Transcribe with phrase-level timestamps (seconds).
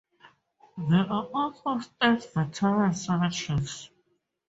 [0.79, 3.91] There are also state veteran cemeteries.